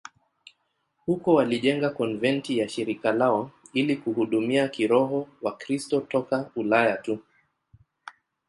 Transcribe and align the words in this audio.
Huko 1.05 1.33
walijenga 1.33 1.89
konventi 1.89 2.57
ya 2.57 2.69
shirika 2.69 3.11
lao 3.13 3.51
ili 3.73 3.97
kuhudumia 3.97 4.67
kiroho 4.67 5.27
Wakristo 5.41 5.99
toka 6.01 6.51
Ulaya 6.55 6.97
tu. 6.97 7.19